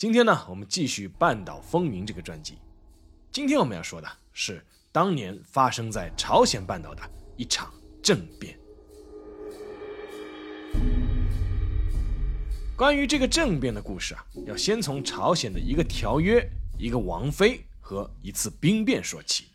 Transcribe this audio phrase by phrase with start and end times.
[0.00, 2.56] 今天呢，我们继续《半岛风云》这个专辑。
[3.30, 7.02] 今天我们要说的是当年发生在朝鲜半岛的
[7.36, 7.70] 一场
[8.02, 8.58] 政变。
[12.74, 19.48] 关于这个政变的故事啊，要先从朝鲜的一个条约、一个王妃和一次兵变说起。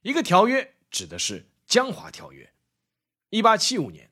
[0.00, 2.50] 一个条约指的是江华条约。
[3.28, 4.10] 一八七五年，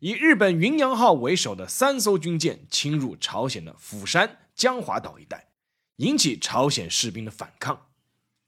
[0.00, 4.40] 以日本云阳号为首的三艘军舰侵入朝鲜的釜山。
[4.56, 5.52] 江华岛一带
[5.96, 7.88] 引起朝鲜士兵的反抗，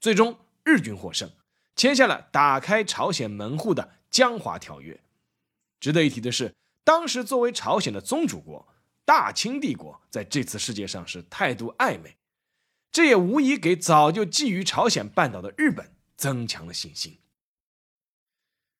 [0.01, 1.31] 最终日军获胜，
[1.75, 4.99] 签下了打开朝鲜门户的江华条约。
[5.79, 8.67] 值得一提的是，当时作为朝鲜的宗主国，
[9.05, 12.17] 大清帝国在这次世界上是态度暧昧，
[12.91, 17.19] 这也无疑给早就觊觎朝鲜半岛的日本增强了信心。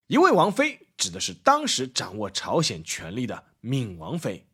[0.07, 4.47] 一位王妃指的是当时掌握朝鲜权力的闵王妃，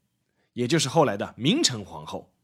[0.53, 2.34] 也就是后来的明成皇后。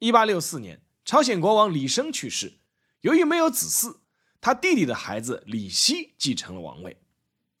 [0.00, 2.54] 一八六四年，朝鲜国王李生去世，
[3.02, 3.98] 由于没有子嗣，
[4.40, 6.96] 他弟弟的孩子李希继承了王位。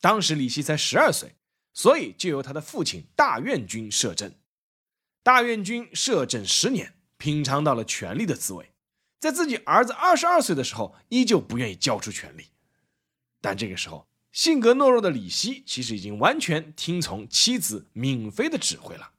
[0.00, 1.34] 当时李希才十二岁，
[1.74, 4.32] 所以就由他的父亲大院君摄政。
[5.22, 8.72] 大院君摄政十年，品尝到了权力的滋味，
[9.18, 12.46] 在自己儿子二十二岁的时候，依旧不愿意交出权力。
[13.42, 19.12] 但这个时候，性格懦弱的李希其实已经完全听从妻子闵妃的指挥了。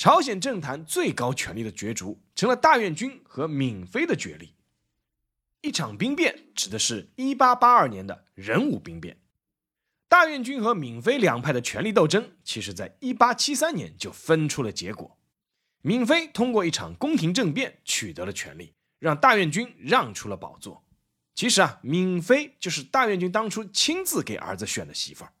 [0.00, 4.54] 朝鲜政坛最高权力的角逐成了大院君和闵妃的角力。
[5.60, 9.20] 一场兵变指的是1882年的仁武兵变。
[10.08, 15.18] 大院君和闵妃两派的权力斗争，其实在1873年就分出了结果。
[15.82, 20.82] 闵妃通过一场宫廷政变取得了权力，让大院君让出了宝座。
[21.34, 25.34] 其实啊，闵妃就是大院君当初亲自给儿子选的媳妇儿。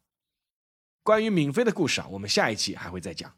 [1.02, 3.34] 关于闵妃的故事啊，我们下一期还会再讲。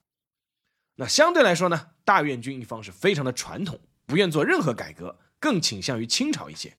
[0.97, 6.73] 那相对来说呢，大院军一方是非常的传统，不愿做任何改革，更倾向于清朝一些；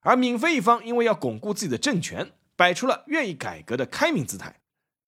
[0.00, 4.60] 而闵妃一方因为要巩固自己的政权，摆出了愿意改革的开明姿态，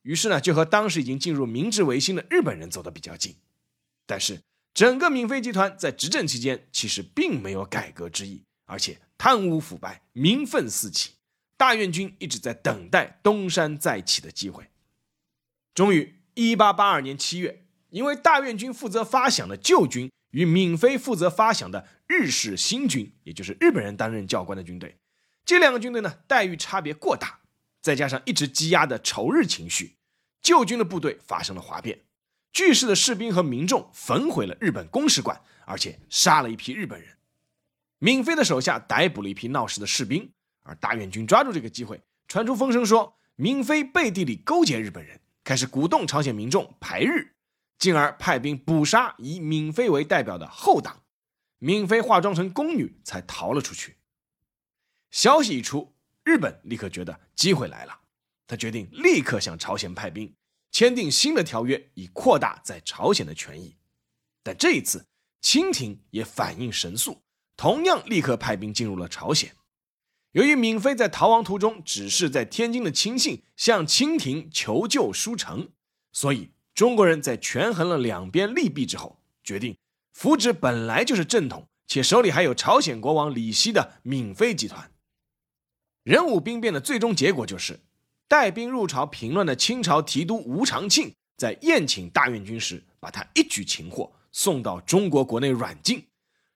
[0.02, 3.36] 于是呢就和当时已经进入明治维新的日本人走得比较近。
[4.06, 4.42] 但是
[4.74, 11.14] 整个闵妃集团在执政期间其实并没有改革之意，而且贪污腐败，民愤四起，
[11.56, 14.68] 大院军一直在等待东山再起的机会。
[15.74, 17.64] 终于，一八八二年七月。
[17.90, 24.96] 因为大院军负责发饷的旧军与闵妃负责发饷的日式新军，也就是日本人担任教官的军队，
[25.44, 27.40] 这两个军队呢待遇差别过大，
[27.80, 29.96] 再加上一直积压的仇日情绪，
[30.40, 32.00] 旧军的部队发生了哗变，
[32.52, 37.16] 巨势的士兵和民众焚毁了日本公使馆，而且杀了一批日本人。
[37.98, 40.30] 闵妃的手下逮捕了一批闹事的士兵，
[40.62, 47.29] 而大院军抓住这个机会，传出风声说闵妃背地里勾结日本人，开始鼓动朝鲜民众排日。
[47.80, 51.02] 进而派兵捕杀以闵妃为代表的后党，
[51.60, 53.96] 闵妃化妆成宫女才逃了出去。
[55.10, 58.00] 消息一出，日本立刻觉得机会来了，
[58.46, 60.34] 他决定立刻向朝鲜派兵，
[60.70, 63.74] 签订新的条约，以扩大在朝鲜的权益。
[64.42, 65.06] 但这一次，
[65.40, 67.22] 清廷也反应神速，
[67.56, 69.56] 同样立刻派兵进入了朝鲜。
[70.32, 75.70] 由于闵妃在逃亡途中指示在天津的亲信向清廷求救书城，
[76.12, 76.50] 所以。
[76.80, 79.76] 中国人在权衡了两边利弊之后，决定
[80.14, 84.90] 扶植本来就是正统且手里还有朝鲜国王李希的闵妃集团。
[86.04, 87.80] 仁武兵变的最终结果就是，
[88.26, 96.06] 带兵入朝平乱的清朝提督吴长庆在宴请大院军时，把他一举擒获，送到中国国内软禁。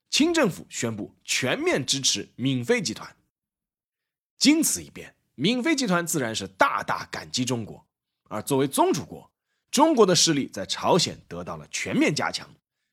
[0.08, 3.14] 清政府宣布全面支持闵妃集团。
[4.38, 7.84] 经此一变，闵妃集团自然是大大感激中国，
[8.30, 9.30] 而作为宗主国。
[9.74, 12.48] 中国的势力在朝鲜得到了全面加强，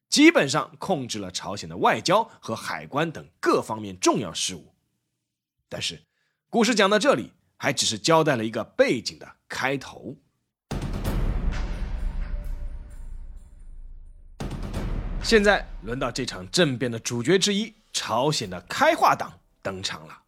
[0.09, 4.73] 基本上控制了朝鲜的外交和海关等各方面重要事务。
[5.69, 6.01] 但是，
[6.49, 10.17] 故事讲到这里，还只是交代了一个背景的开头。
[15.21, 19.31] 现在轮到这场政变的主角之一——朝鲜的开化党
[19.61, 20.23] 登场了。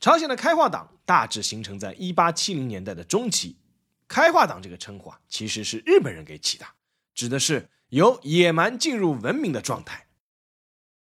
[0.00, 3.56] 朝鲜的开化党大致形成在一八七零年代的中期。
[4.10, 6.66] 开化党这个称呼啊，其实是日本人给起的，
[7.14, 10.08] 指的是由野蛮进入文明的状态，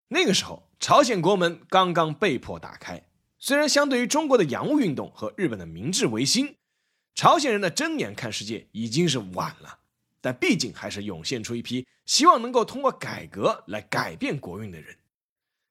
[0.08, 3.08] 那个时候，朝鲜国门刚刚被迫打开。
[3.38, 6.56] 虽然相对于中国的洋务运动和日本的明治维新，
[7.14, 9.78] 朝鲜人的睁眼看世界已经是晚了，
[10.20, 14.94] 但毕竟还是涌现出一批希望能够通过改革来改变国运的人。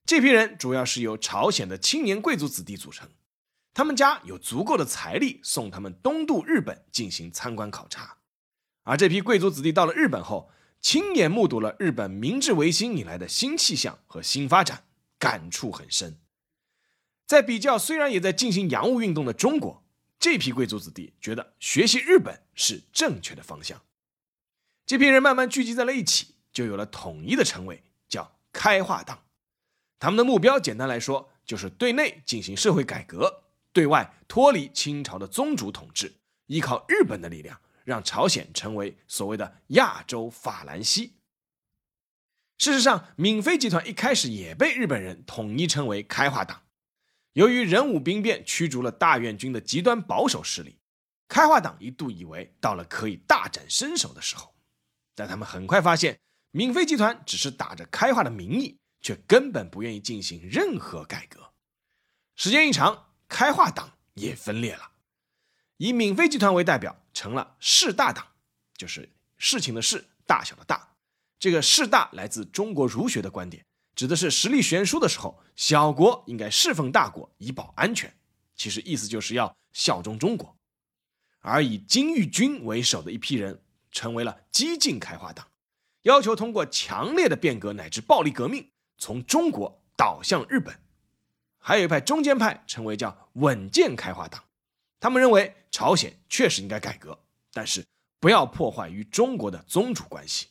[0.08, 3.08] 这批人主要是由朝鲜的青年贵族子弟组成，
[3.78, 8.18] 他们家有足够的财力送他们东渡日本进行参观考察。
[8.82, 10.50] 而这批贵族子弟到了日本后，
[10.82, 14.86] 亲眼目睹了日本明治维新以来的新气象和新发展，
[15.20, 16.18] 感触很深。
[17.28, 19.84] 在比较虽然也在进行洋务运动的中国，
[20.18, 23.80] 这批贵族子弟觉得学习日本是正确的方向。
[24.88, 29.26] 这批人慢慢聚集在了一起，就有了统一的称谓，叫开化党。
[30.00, 33.44] 他们的目标简单来说，就是对内进行社会改革，
[33.78, 36.12] 对外脱离清朝的宗主统治，
[36.48, 41.14] 依靠日本的力量，让朝鲜成为所谓的亚洲法兰西。
[42.58, 46.64] 事实上，闵妃集团一开始也被日本人统一称为开化党。
[47.34, 50.80] 由于壬午兵变驱逐了大院军的极端保守势力，
[51.28, 54.56] 开化党一度以为到了可以大展身手的时候，
[55.14, 56.20] 但他们很快发现，
[56.50, 61.54] 闵妃集团只是打着开化的名义，却根本不愿意进行任何改革。
[62.36, 64.92] 时间一长，开化党也分裂了，
[65.78, 68.26] 以闵妃集团为代表，成了士大党，
[68.76, 70.96] 就是事情的事，大小的大。
[71.40, 73.64] 这个士大来自中国儒学的观点。
[73.96, 78.16] 指的是实力悬殊的时候，小国应该侍奉大国以保安全。
[78.56, 80.56] 其实意思就是要效忠中国。
[81.40, 85.48] 而以金玉君为首的一批人，成为了激进开化党，
[86.04, 90.80] 要求通过强烈的变革乃至暴力革命，从中国导向日本。
[91.68, 94.42] 还有一派中间派，称为叫稳健开化党，
[95.02, 97.20] 他们认为朝鲜确实应该改革，
[97.52, 97.86] 但是
[98.22, 100.48] 不要破坏与中国的宗主关系。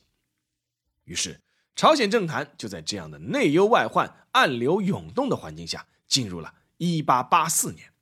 [1.04, 1.40] 于是。
[1.74, 7.92] 朝鲜政坛就在这样的内忧外患、暗流涌动的环境下，进入了1884年。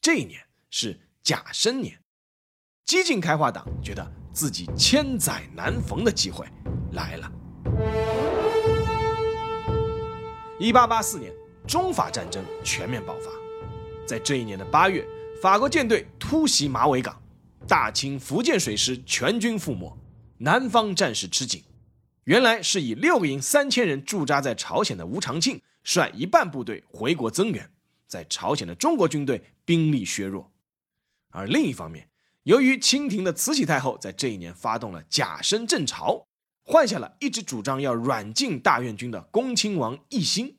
[0.00, 2.00] 这一年是甲申年，
[2.84, 6.46] 激进开化党觉得自己千载难逢的机会
[6.92, 7.30] 来了。
[10.58, 11.32] 1884年，
[11.66, 13.30] 中法战争全面爆发。
[14.06, 15.06] 在这一年的八月，
[15.42, 17.20] 法国舰队突袭马尾港，
[17.66, 19.96] 大清福建水师全军覆没，
[20.38, 21.62] 南方战事吃紧。
[22.24, 27.70] 原来是以六个营三千人驻扎在朝鲜的吴长庆率一半部队回国增援，
[28.06, 30.52] 在朝鲜的中国军队兵力削弱。
[31.30, 32.08] 而另一方面，
[32.44, 36.26] 由于清廷的慈禧太后在这一年发动了甲申正朝，
[36.64, 40.55] 换下了一直主张要软禁大院军的恭亲王奕欣，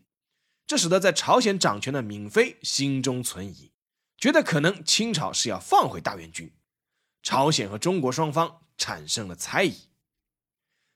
[0.67, 3.71] 这使得在朝鲜掌权的闵妃心中存疑，
[4.17, 6.51] 觉得可能清朝是要放回大元军，
[7.23, 9.87] 朝鲜和中国双方产生了猜疑。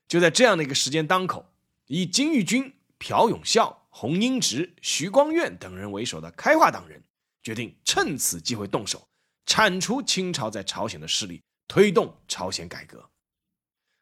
[0.06, 1.54] 就在这样的一个时间当口，
[1.86, 7.02] 以金玉君、朴永孝、洪英直、徐光远等人为首的开化党人
[7.42, 9.08] 决定趁此机会动手，
[9.46, 13.08] 铲除清朝在朝鲜的势力，推动朝鲜改革。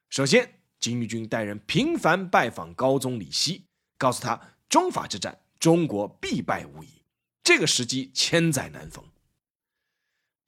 [0.08, 3.64] 首先，金玉君带人频繁拜访高宗李熙，
[3.96, 6.88] 告诉他中法之战，中国必败无疑。
[7.44, 9.04] 这个时机千载难逢，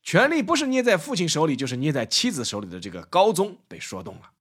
[0.03, 4.32] 权力不是捏在父亲手里，就是捏在妻子手里的这个高宗被说动了。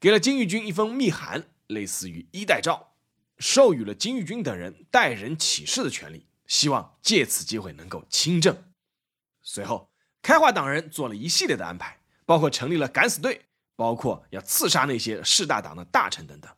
[0.00, 2.94] 给了金玉君一封密函，类似于衣带诏，
[3.38, 8.56] 授予了金玉君等人代人起事的权利，希望借此机会能够亲政。
[9.40, 13.44] 随后，开化党人做了一系列的安排，包括成立了敢死队，
[13.76, 16.50] 包括要刺杀那些士大党的大臣等等。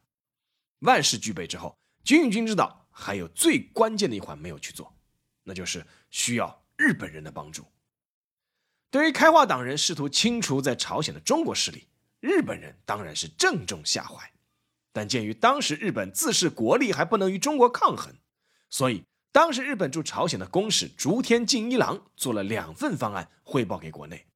[0.81, 4.97] 万事俱备之后，金玉君知道还有最关键的一环没有去做，
[5.43, 7.67] 那就是需要日本人的帮助。
[8.91, 11.87] 对于开化党人试图清除在朝鲜的中国势力。
[12.21, 14.33] 日本人当然是正中下怀，
[14.91, 18.17] 但鉴于当时日本自恃国力还不能与中国抗衡，
[18.71, 24.26] 所以当时日本驻朝鲜的公使竹田进一郎做了两份方案汇报给国内。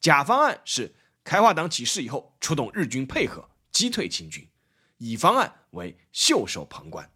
[0.00, 4.48] 甲方案是开化党起事以后出动日军配合击退清军，
[4.96, 7.08] 乙方案为袖手旁观。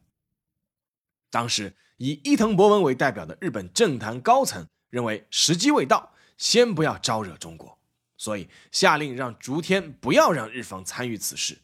[1.35, 7.76] 当时以伊藤博文为代表的日本政坛高层认为时机未到，先不要招惹中国。
[8.17, 11.59] 所以下令让竹天不要让日方参与此事，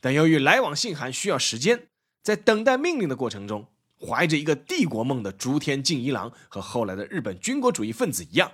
[0.00, 1.88] 但由于来往信函需要时间，
[2.22, 3.68] 在等待命令的过程中，
[4.00, 8.50] 怀着一个帝国梦的竹天敬一郎和后来的日本军国主义分子一样，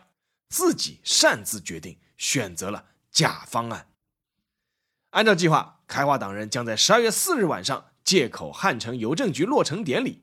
[0.49, 3.87] 自己擅自决定选择了甲方案。
[5.11, 10.22] 按照计划，开化党人将在十二月四日晚上借口汉城邮政局落成典礼，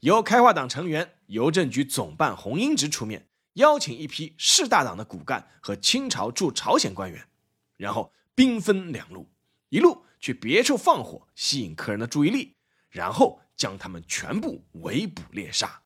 [0.00, 3.26] 由开化党成员、邮政局总办洪英直出面。
[3.54, 7.28] 邀请一批士大党的骨干和清朝驻朝鲜官员，
[7.76, 9.28] 然后兵分两路，
[9.68, 12.54] 一路去别处放火吸引客人的注意力，
[12.90, 15.82] 然后将他们全部围捕猎杀，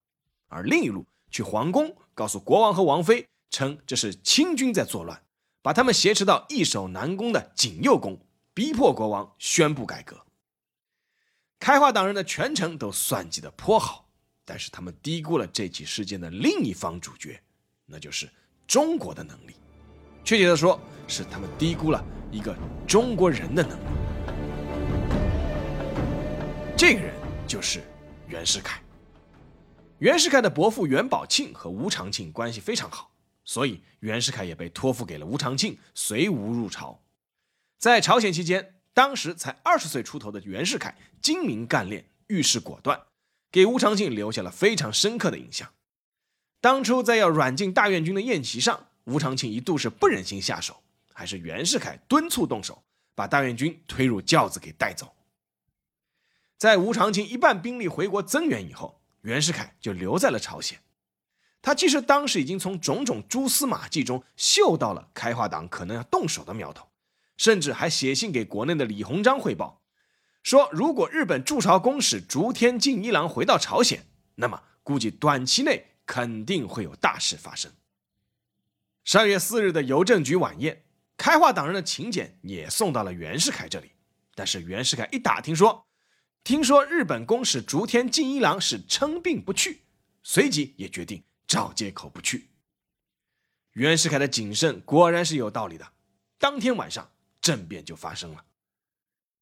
[0.48, 5.22] 而另一路去皇宫，告诉国王和王妃，称这是清军在作乱，
[5.62, 8.18] 把他们挟持到易守难攻的景佑宫，
[8.52, 10.27] 逼迫国王宣布改革。
[11.58, 14.08] 开化党人的全程都算计的颇好，
[14.44, 17.38] 但是他们低估了这起事件的另一方主角，
[17.84, 18.30] 那就是
[18.66, 19.54] 中国的能力。
[20.24, 23.82] 确切的说，是他们低估了一个中国人的能力。
[26.76, 27.12] 这个人
[27.46, 27.82] 就是
[28.28, 28.80] 袁世凯。
[29.98, 33.10] 袁世凯的伯父袁宝庆和吴长庆关系非常好，
[33.44, 37.02] 所以袁世凯也被托付给了吴长庆，随吴入朝。
[37.78, 38.77] 在朝鲜期间。
[38.98, 43.00] 当时才二十岁出头的袁世凯精明干练，遇事果断，
[43.48, 45.72] 给吴长庆留下了非常深刻的印象。
[46.60, 52.82] 当初在要软禁大院军的宴席上，吴长庆一度是不忍心下手，还是袁世凯敦促动手，
[53.14, 55.14] 把大院军推入轿子给带走。
[56.56, 60.76] 在吴长庆一半兵力回国增援以后，袁世凯就留在了朝鲜。
[61.62, 66.84] 他其实当时已经从种种蛛丝马迹中嗅到了开化党可能要动手的苗头。
[67.38, 69.80] 甚至还写信给国内的李鸿章汇报，
[70.42, 74.04] 说如果日本驻朝公使竹田进一郎回到朝鲜，
[74.34, 77.72] 那么估计短期内肯定会有大事发生。
[79.04, 80.84] 十二月四日的邮政局晚宴，
[81.16, 83.92] 开化党人的请柬也送到了袁世凯这里，
[84.34, 85.86] 但是袁世凯一打听说，
[86.42, 89.82] 听说日本公使竹田进一郎是称病不去，
[90.24, 92.48] 随即也决定找借口不去。
[93.74, 95.92] 袁世凯的谨慎果然是有道理的，
[96.38, 97.08] 当天晚上。
[97.40, 98.44] 政变就发生了，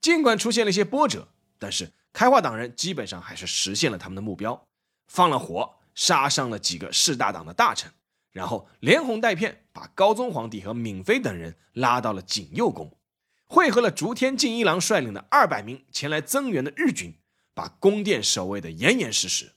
[0.00, 4.68] 尽管出现了一些波折，但是开化党人基本上还是实现了他们的目标，
[5.06, 7.92] 放了火，杀伤了几个士大党的大臣，
[8.32, 12.98] 然后连哄带骗把高宗皇帝和闵妃等人拉到了景佑宫，
[13.46, 17.18] 汇合了竹天进一郎率领的二百名前来增援的日军，
[17.54, 19.54] 把宫殿守卫的严严实实。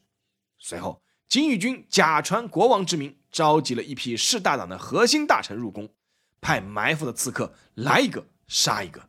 [0.58, 5.89] 随后，金玉军假传国王之名，召集了一批士大党的核心大臣入宫，
[6.41, 8.25] 派埋伏的刺客来一个。
[8.48, 9.08] 杀一个。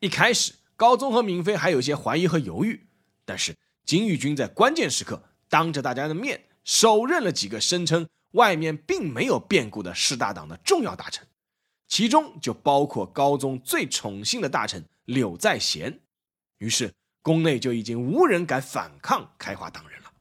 [0.00, 2.88] 一开始，高宗和闵妃还有些怀疑和犹豫，
[3.24, 11.26] 但是金玉君在关键时刻当着大家的面手刃了几个声称外面并没有变故的士大党的重要大臣，
[11.86, 16.00] 其中就包括高宗最宠幸的大臣柳在贤。
[16.58, 20.12] 于是宫内就已经无人敢反抗开化党人了。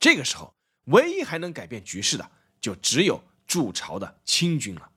[0.00, 0.54] 这个时候，
[0.86, 3.22] 唯一还能改变局势的，就只有
[3.56, 4.90] 筑巢的清军了。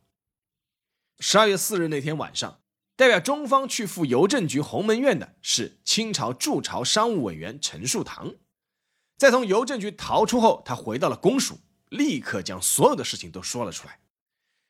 [1.20, 2.60] 十二月四日那天晚上，
[2.98, 8.36] 代表中方去赴邮政局鸿门院的是清朝驻朝商务委员陈树堂。
[9.18, 14.02] 在从邮政局逃出后，他回到了公署，立刻将所有的事情都说了出来。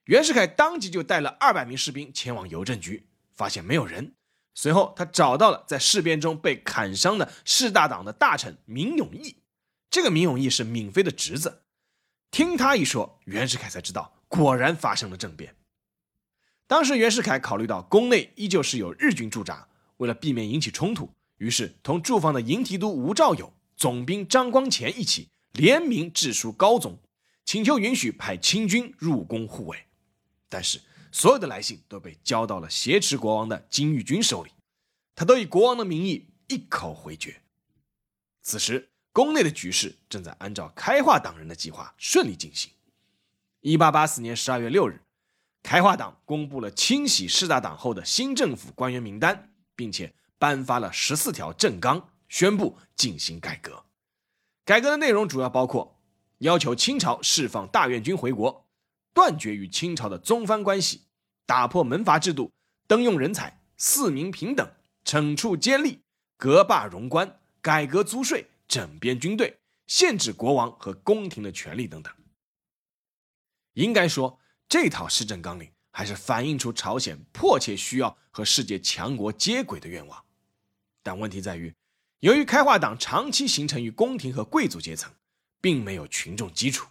[0.03, 4.13] 袁世凯当即就带了二百名士兵前往邮政局，发现没有人。
[4.53, 9.38] 随后，他找到了在事变中被砍伤的士大党的大臣明永义。
[9.89, 11.63] 这个明永义是闵妃的侄子。
[12.31, 15.55] 听他一说，袁世凯才知道，果然发生了政变。
[16.67, 19.67] 当时袁世凯考虑到宫内依旧是有日军驻扎，
[19.98, 27.00] 为了避免引起冲突，于是同驻防的营提督吴兆友、总兵张光潜一起联名致书高宗，
[27.43, 29.88] 请求允许派清军入宫护卫。
[30.48, 30.79] 但是
[31.12, 34.51] 所有的来信都被交到了挟持国王的金玉君手里，
[35.15, 37.41] 他都以国王的名义一口回绝。
[38.43, 42.72] 此时宫内的局势正在按照开化党人的计划顺利进行。
[43.60, 45.02] 一八八四年十二月六日。
[45.62, 53.84] 开化党公布了清洗士大党后的新政府官员名单，并且颁发了十四条政纲，宣布进行改革。
[54.64, 56.00] 改革的内容主要包括
[56.38, 58.70] 要求清朝释放大院军回国，
[59.14, 61.02] 断绝与清朝的宗藩关系，
[61.46, 62.54] 打破门阀制度，
[62.88, 64.72] 登用人才，四民平等，
[65.04, 66.00] 惩处奸吏，
[66.38, 72.14] 革罢荣官，改革租税，整编军队，限制国王和宫廷的权利等等。
[73.74, 74.40] 应该说。
[74.72, 80.24] 这套施政纲领还是反映出朝鲜迫切需要和世界强国接轨的愿望，
[81.02, 81.74] 但问题在于，
[82.20, 85.12] 由于开化党长期形成于宫廷和贵族阶层，
[85.60, 86.88] 并没有群众基础，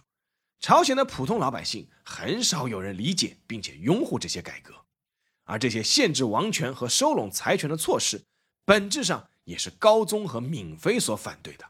[0.59, 4.75] 朝鲜的普通老百姓很少有人理解并且拥护这些改革，
[5.45, 8.25] 而这些限制王权和收拢财权的措施，
[8.65, 11.65] 本质上也是高宗和闵妃所反对的。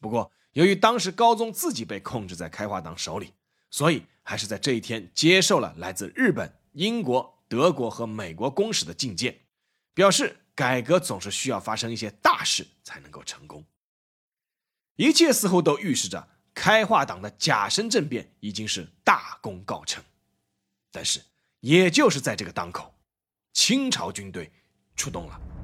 [0.00, 3.34] 不过，由于当时高宗自己被控制在开化党手里。
[3.68, 9.40] 所以，还是在这一天接受了来自日本、英国、德国和美国公使的觐见，
[9.92, 13.62] 表示改革总是需要发生一些大事才能够成功。
[14.94, 20.02] 一切似乎都预示着开化党的甲申政变已经是大功告成。
[20.90, 21.20] 但是，
[21.60, 22.94] 也就是在这个当口，
[23.52, 24.50] 清朝军队
[24.94, 25.55] 出动了。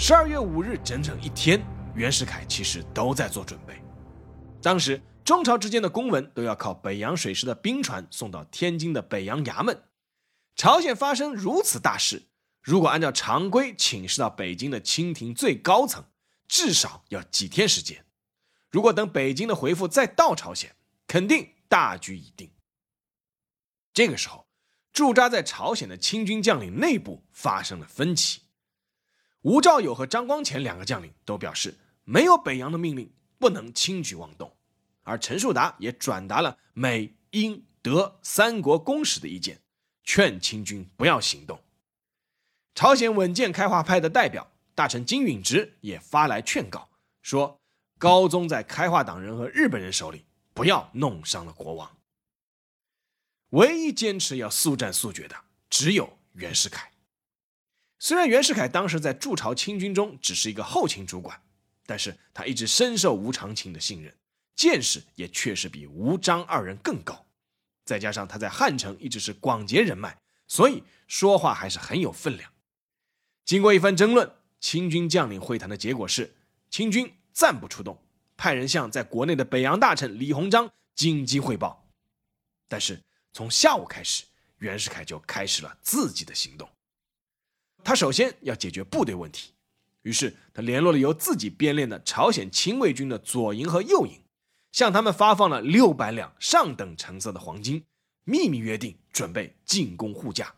[0.00, 1.60] 十二月五日，整整一天，
[1.96, 3.82] 袁世凯其实都在做准备。
[4.62, 9.82] 当时中朝之间的公文都要靠北洋水师的兵船送到天津的北洋衙门。
[10.54, 12.22] 朝鲜发生如此大事，
[12.62, 16.04] 如果按照常规请示到北京的清廷最高层，
[16.46, 18.04] 至少要几天时间。
[18.70, 20.76] 如果等北京的回复再到朝鲜，
[21.08, 22.48] 肯定大局已定。
[23.92, 24.46] 这个时候，
[24.92, 28.42] 驻扎在朝鲜的清军将领内部发生了分歧。
[29.42, 34.54] 吴兆友和张光潜两个将领都表示，没有北洋的命令，不能轻举妄动。
[35.02, 39.60] 而陈树达也转达了美、英、德三国公使的意见。
[40.04, 41.60] 劝清军不要行动。
[42.74, 46.88] 朝鲜稳健开化派的代表大臣金允植也发来劝告，
[47.20, 47.60] 说
[47.98, 51.94] 高宗在开化党人和日本人手里，不要弄伤了国王。
[53.50, 55.36] 唯一坚持要速战速决的，
[55.68, 56.90] 只有袁世凯。
[57.98, 61.42] 虽然袁世凯当时在驻朝清军中只是一个后勤主管，
[61.84, 64.16] 但是他一直深受吴长卿的信任，
[64.54, 67.26] 见识也确实比吴张二人更高。
[67.84, 72.52] 再加上他在汉城一直是广结人脉，所以说话还是很有分量。
[73.44, 76.36] 经过一番争论，清军将领会谈的结果是，
[76.70, 78.00] 清军暂不出动，
[78.36, 81.88] 派人向在国内的北洋大臣李鸿章紧急汇报。
[82.68, 83.02] 但是
[83.32, 84.24] 从下午开始，
[84.58, 86.68] 袁世凯就开始了自己的行动。
[87.84, 89.52] 他首先要解决部队问题，
[90.02, 94.20] 于是他联络了由自己编练的朝鲜亲卫军的左营和右营。
[94.70, 97.82] 向他们发放了六百两上等成色的黄金，
[98.24, 100.54] 秘密约定准备进攻护驾。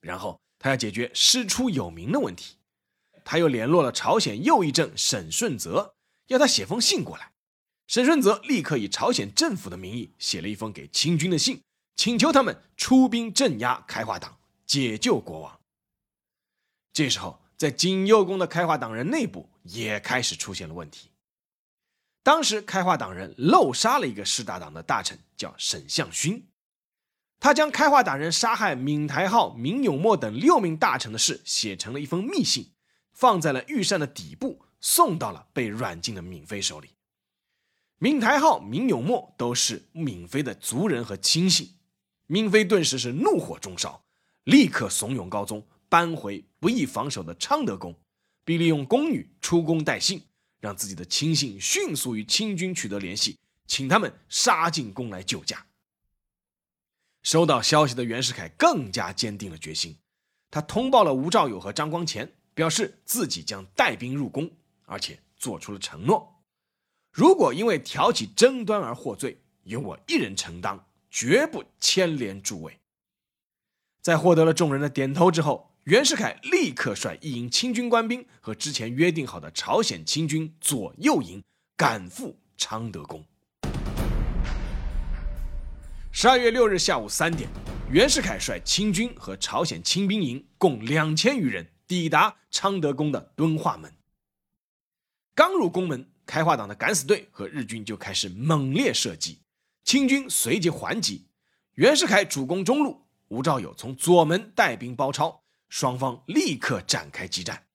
[0.00, 2.56] 然后他要解决师出有名的问题，
[3.24, 5.94] 他又联络了朝鲜右翼政沈顺泽，
[6.26, 7.32] 要他写封信过来。
[7.86, 11.62] 沈顺泽立刻以朝鲜政府的名义写了一封给清军的信，
[11.94, 14.36] 请求他们出兵镇压开化党，
[14.66, 15.57] 解救国王。
[16.98, 21.12] 这时候，在景佑宫的开化党人内部也开始出现了问题。
[22.24, 26.48] 当时开化党人漏杀了一个士大党的大臣，叫沈相勋。
[27.38, 32.72] 他将开化党人杀害闵台浩、闵永默等六名大臣的事写成了一封密信，
[33.12, 36.96] 放在了御膳的底部，送到了被软禁的闵妃手里。
[37.98, 41.76] 闵台浩、闵永默都是闵妃的族人和亲信，
[42.26, 44.02] 闵妃顿时是怒火中烧，
[44.42, 47.94] 立刻怂恿高宗搬回不易防守的昌德宫，
[48.44, 50.22] 并利用宫女出宫带信。
[50.60, 55.64] 让自己的亲信迅速与清军取得联系，请他们杀进宫来救驾。
[57.22, 59.96] 收到消息的袁世凯更加坚定了决心，
[60.50, 64.50] 他通报了吴兆友和张光潜，表示自己将带兵入宫，
[64.86, 66.42] 而且做出了承诺：
[67.12, 72.80] 如果因为挑起争端而获罪，由我一人承担，绝不牵连诸位。
[74.02, 75.67] 在获得了众人的点头之后。
[75.88, 81.42] 袁世凯立刻率一营清军官兵和之前约定好的朝鲜清军左右营
[81.78, 83.24] 赶赴昌德宫。
[86.12, 87.48] 十二月六日下午三点，
[87.90, 93.90] 袁世凯率清军和朝鲜清兵营共两千余人抵达昌德宫的敦化门。
[95.34, 99.38] 刚入宫门，开化党的敢死队和日军就开始猛烈射击，
[99.84, 101.24] 清军随即还击。
[101.76, 105.42] 袁世凯主攻中路，吴兆友从左门带兵包抄。
[105.68, 107.66] 双方立刻展开激战。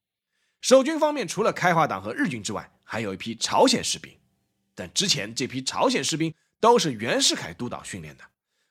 [0.61, 4.17] 守军方面除了开化党和日军之外，还有一批朝鲜士兵。
[4.75, 8.23] 但之前这批朝鲜士兵都是袁世凯督导训练的，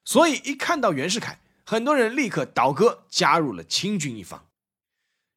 [0.05, 4.49] 所以一看到袁世凯，很多人立刻倒戈加入了清军一方。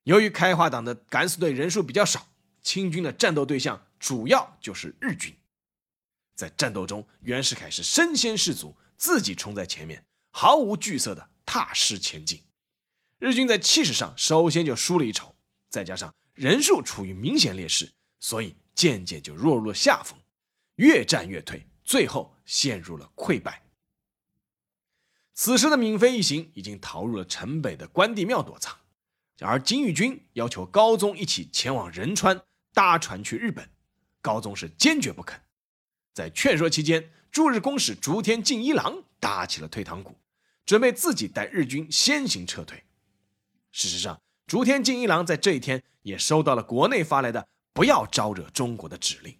[0.03, 2.27] 由于开化党的敢死队人数比较少，
[2.61, 5.35] 清军的战斗对象主要就是日军。
[6.35, 12.41] 在战斗中，袁世凯是身先士卒，自己冲在前面，毫无惧色的踏实前进。
[13.19, 15.35] 日军在气势上首先就输了一筹，
[15.69, 20.19] 再加上人数处于明显劣势，所以渐渐就落入了下风，
[20.75, 23.63] 越战越退，最后陷入了溃败。
[25.33, 28.77] 此时的闵妃一行已经逃入了城北的关帝庙躲藏，
[29.39, 32.41] 而金玉军要求高宗一起前往仁川
[32.73, 33.69] 搭船去日本，
[34.21, 35.41] 高宗是坚决不肯。
[36.13, 40.17] 在劝说期间，驻日公使竹田进一郎打起了退堂鼓，
[40.65, 42.84] 准备自己带日军先行撤退。
[43.75, 49.37] 事实上，竹田进一郎在这一天也收到了国内发来的不要招惹中国的指令，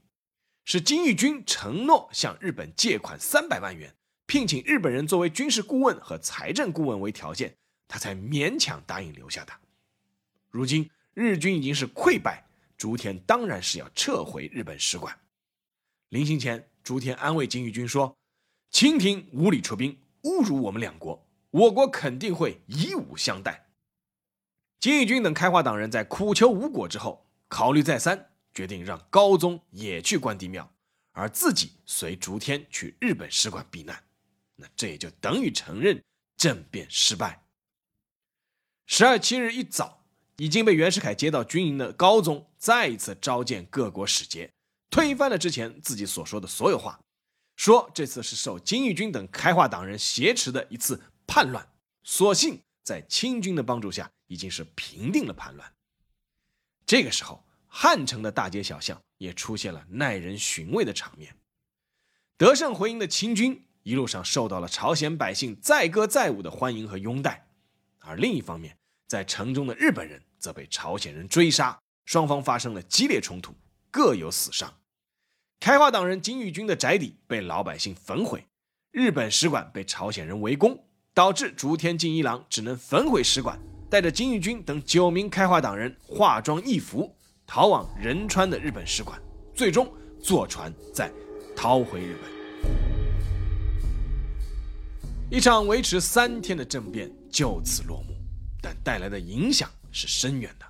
[0.66, 3.96] 是金玉军承诺向日本借款三百万元，
[4.26, 7.56] 聘请日本人作为军事顾问和财政顾问为条件，
[7.88, 9.54] 他才勉强答应留下的。
[10.52, 12.46] 如今日军已经是溃败，
[12.76, 15.18] 竹田当然是要撤回日本使馆。
[16.10, 18.14] 临行前，竹田安慰金玉军说
[18.70, 23.62] ：“清廷无理出兵，侮辱我们两国，我国肯定会以武相待。”
[24.80, 30.72] 金义军等开化党人在苦求无果之后，考虑再三，决定让高宗也去关帝庙，
[31.12, 34.04] 而自己随竹天去日本使馆避难。
[34.58, 36.02] 那这也就等于承认
[36.38, 37.46] 政变失败。
[38.86, 40.06] 十二七日一早，
[40.38, 44.52] 已经被袁世凯接到军营的高宗再一次召见各国使节，
[44.92, 47.00] 推翻了之前自己所说的所有话，
[47.56, 51.68] 说这次是受金义军等开化党人挟持的一次叛乱，
[52.04, 55.74] 所幸在清军的帮助下，已经是平定了叛乱。
[56.86, 61.36] 这个时候，汉城的大街小巷也出现了耐人寻味的场面，
[62.38, 67.48] 得胜回营的清军一路上受到了朝鲜百姓载歌载舞的欢迎和拥戴。
[68.00, 73.56] 而另一方面，在城中的日本人则被朝鲜人追杀，双方发生了激烈冲突，
[73.90, 74.80] 各有死伤。
[75.60, 78.46] 开化党人金玉军的宅邸被老百姓焚毁，
[78.92, 89.22] 日本使馆被朝鲜人围攻，导致竹田进一郎只能焚毁使馆，带着金玉君等九名开化党人化妆易服逃往仁川的日本使馆，
[89.54, 91.12] 最终坐船再
[91.56, 92.32] 逃回日本。
[95.30, 98.16] 一场维持三天的政变就此落幕，
[98.62, 100.66] 但带来的影响是深远的。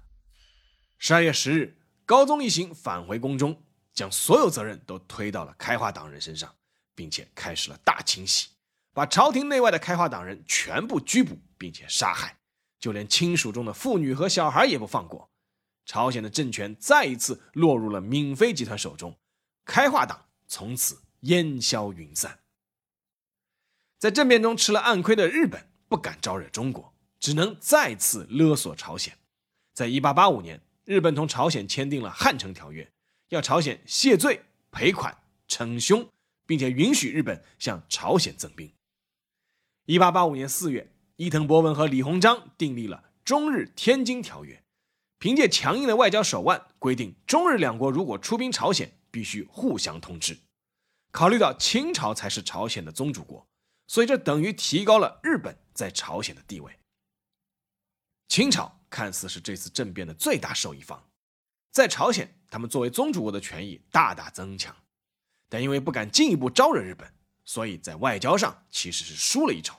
[0.98, 3.62] 十二月十日，高宗一行返回宫中，
[3.94, 6.54] 将所有责任都推到了开化党人身上，
[6.96, 8.48] 并且开始了大清洗，
[8.94, 12.36] 把朝廷内外的开化党人全部拘捕，并且杀害，
[12.80, 15.30] 就连亲属中的妇女和小孩也不放过。
[15.86, 19.18] 朝鲜的政权再一次落入了闵妃集团手中，
[19.64, 22.40] 开化党从此烟消云散。
[24.00, 29.18] 在政变中吃了暗亏的日本不敢招惹中国，只能再次勒索朝鲜。
[29.74, 32.84] 在一八八五年，日本同朝鲜签订了《汉城条约》，
[33.30, 36.08] 要朝鲜谢罪、赔款、惩凶，
[36.46, 38.72] 并且允许日本向朝鲜增兵。
[39.86, 44.56] 一八八五年四月，伊藤博文和李鸿章订立了《中日天津条约》，
[45.18, 50.38] 凭借强硬的外交手腕，规定中日两国如果出兵朝鲜，必须互相通知。
[51.12, 53.48] 考虑到清朝才是朝鲜的宗主国。
[53.88, 56.78] 所以，这等于提高了日本在朝鲜的地位。
[58.28, 61.02] 清朝看似是这次政变的最大受益方，
[61.72, 64.76] 在朝鲜，他们作为宗主国的权益大大增强，
[65.48, 67.14] 但因为不敢进一步招惹日本，
[67.46, 69.78] 所以在外交上其实是输了一筹。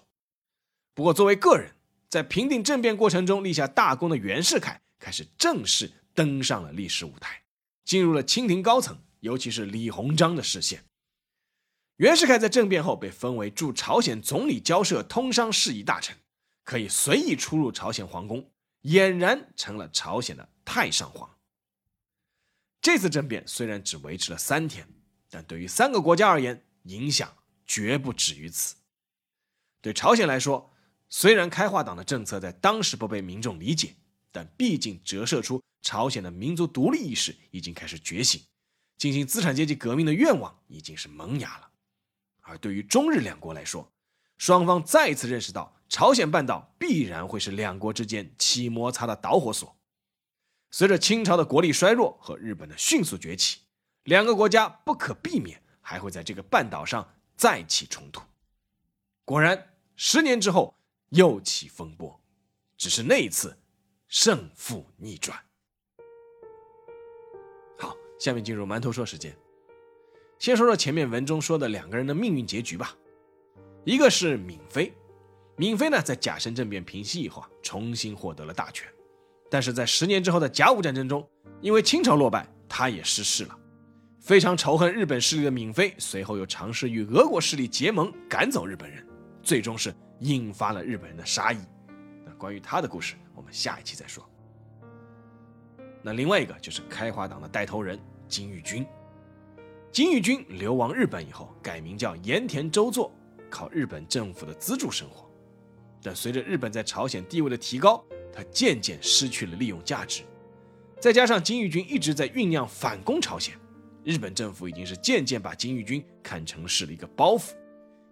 [0.97, 1.75] 不过，作为个人，
[2.09, 7.43] 在平定政变过程中立下大功的袁世凯，开始正式登上了历史舞台，
[7.85, 10.87] 进入了清廷高层，尤其是李鸿章的视线。
[11.97, 16.17] 袁世凯在政变后被封为驻朝鲜总理交涉通商事宜大臣，
[16.65, 18.51] 可以随意出入朝鲜皇宫，
[18.85, 21.29] 俨然成了朝鲜的太上皇。
[22.81, 24.89] 这次政变虽然只维持了三天，
[25.29, 28.77] 但对于三个国家而言，影响绝不止于此。
[29.83, 30.73] 对朝鲜来说，
[31.09, 33.95] 虽然开化党的政策在当时不被民众理解，
[34.33, 38.43] 但毕竟折射出朝鲜的民族独立意识已经开始觉醒，
[38.99, 41.71] 进行资产阶级革命的愿望已经是萌芽了。
[42.43, 43.93] 而对于中日两国来说，
[44.39, 49.77] 双方再次认识到朝鲜半岛必然会是两国之间起摩擦的导火索。
[50.71, 53.61] 随着清朝的国力衰弱和日本的迅速崛起，
[54.03, 58.21] 两个国家不可避免还会在这个半岛上再起冲突。
[59.25, 60.75] 果然，十年之后
[61.17, 62.21] 又起风波，
[62.77, 63.57] 只是那一次
[64.07, 65.35] 胜负逆转。
[67.79, 69.35] 好，下面进入馒头说时间。
[70.39, 72.95] 先说说前面文中说的两个人的命运结局吧。
[73.87, 74.93] 一个是闵妃，
[75.57, 78.87] 闵妃呢在甲申政变平息以后啊，重新获得了大权，
[79.51, 81.27] 但是在十年之后的甲午战争中，
[81.63, 83.59] 因为清朝落败，她也失势了。
[84.21, 89.07] 非常仇恨日本势力的闵妃，随后又尝试与俄国势力结盟，赶走日本人，
[89.47, 91.59] 最终是引发了日本人的杀意。
[92.25, 94.29] 那关于他的故事，我们下一期再说。
[96.03, 98.85] 那另外一个就是开化党的带头人金玉君。
[99.93, 103.13] 金玉君流亡日本以后，改名叫盐田周作，
[103.49, 105.31] 靠日本政府的资助生活。
[106.03, 110.25] 但随着日本在朝鲜地位的提高，他渐渐失去了利用价值。
[111.01, 113.55] 再加上金玉君一直在酝酿反攻朝鲜，
[114.03, 117.53] 日本政府已经是渐渐把金玉君看成是了一个包袱，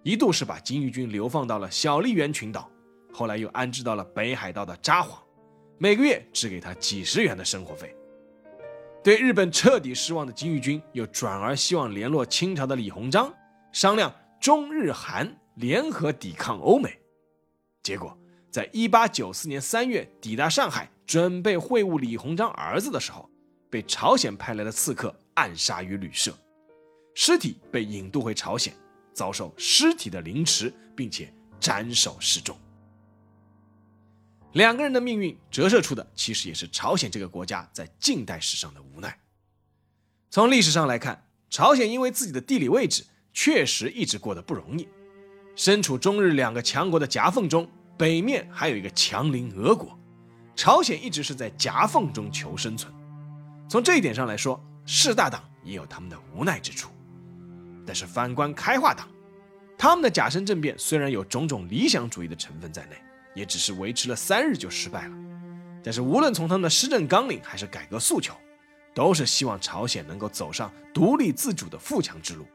[0.04, 2.70] 一度是把金玉君流放到了小笠原群岛，
[3.10, 5.16] 后来又安置到了北海道的札幌，
[5.78, 7.96] 每个月只给他几十元的生活费。
[9.02, 13.32] 对日本彻底失望的金玉君，又转而希望联络清朝的李鸿章，
[13.72, 16.98] 商量中日韩联合抵抗欧美。
[17.82, 18.14] 结果，
[18.50, 23.26] 在一八九四年三月抵达上海，准备会晤李鸿章儿子的时候，
[23.70, 26.30] 被朝鲜派来的刺客暗杀于旅社，
[27.14, 28.74] 尸体被引渡回朝鲜，
[29.14, 32.58] 遭受尸体的凌迟，并且斩首示众。
[34.52, 39.18] 两个人的命运折射出的，其实也是朝鲜这个国家在近代史上的无奈。
[40.30, 44.88] 从历史上来看，朝鲜因为自己的地理位置，确实一直过得不容易，
[45.56, 49.98] 身处中日两个强国的夹缝中，北面还有一个强邻俄国，
[50.54, 52.92] 朝鲜一直是在夹缝中求生存。
[53.68, 56.90] 从这一点上来说，士大党也有他们的无奈之处。
[57.86, 59.08] 但是反观开化党，
[59.76, 62.96] 他们的甲申政变虽然有种种理想主义的成分在内，
[63.34, 65.16] 也只是维持了三日就失败了。
[65.82, 68.34] 但是无论从他们的施政纲领还是改革诉求，
[68.94, 72.46] 都是希望朝鲜能够走上独立自主的富强之路，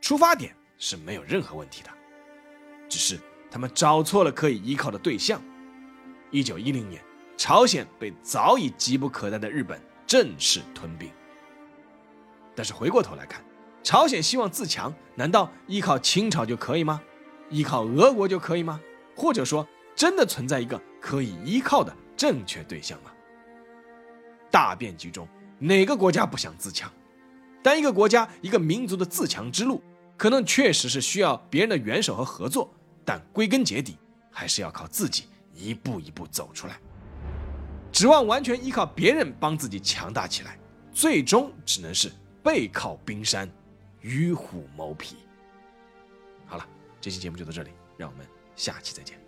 [0.00, 1.90] 出发点是没有任何问题的。
[2.88, 3.18] 只是
[3.50, 5.42] 他们找错了可以依靠的对象。
[6.30, 7.02] 一九一零年，
[7.36, 11.10] 朝鲜被早已急不可待的日本正式吞并。
[12.54, 13.44] 但是回过头来看，
[13.88, 17.00] 朝鲜希望自强，难道依靠清朝就可以吗？
[17.48, 18.78] 依靠俄国就可以吗？
[19.16, 23.10] 或者说，真的存在一个可以依靠的正确对象吗？
[24.50, 25.26] 大变局中，
[25.58, 26.92] 哪个国家不想自强？
[27.62, 29.82] 但一个国家、一个民族的自强之路，
[30.18, 32.70] 可能确实是需要别人的援手和合作，
[33.06, 33.96] 但归根结底，
[34.30, 36.78] 还是要靠自己一步一步走出来。
[37.90, 40.58] 指望完全依靠别人帮自己强大起来，
[40.92, 43.50] 最终只能是背靠冰山。
[44.00, 45.16] 与虎谋皮。
[46.46, 46.66] 好了，
[47.00, 49.27] 这期节目就到这里，让我们下期再见。